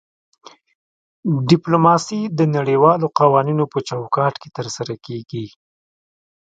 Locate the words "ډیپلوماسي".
1.49-2.21